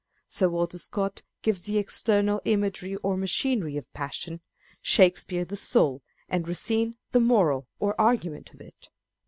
[0.29, 4.41] Sir Walter Scott gives the external imagery or machinery of passion;
[4.81, 8.89] Shakespeare the soul; and Racine the moral or argument of it.